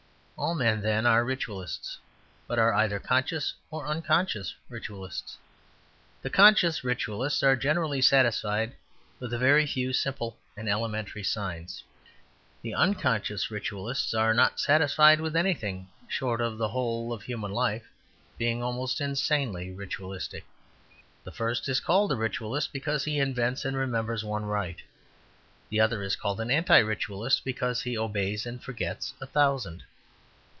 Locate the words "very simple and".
9.45-10.67